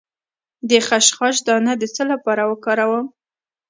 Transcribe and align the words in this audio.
د 0.69 0.71
خشخاش 0.87 1.35
دانه 1.47 1.73
د 1.81 1.83
څه 1.95 2.03
لپاره 2.11 2.43
وکاروم؟ 2.51 3.05